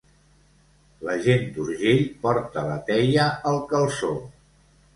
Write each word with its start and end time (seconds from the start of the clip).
La 1.09 1.17
gent 1.25 1.45
d'Urgell 1.59 2.01
porta 2.25 2.65
la 2.73 2.81
teia 2.89 3.29
al 3.53 3.63
calçó. 3.77 4.13